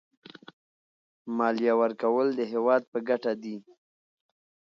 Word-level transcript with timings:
مالیه 1.37 1.73
ورکول 1.81 2.27
د 2.35 2.41
هېواد 2.51 2.81
په 2.91 2.99
ګټه 3.09 3.33
دي. 3.43 3.55